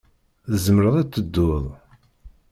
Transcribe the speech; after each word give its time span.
Tzemreḍ 0.51 0.95
ad 1.01 1.09
tedduḍ? 1.09 1.65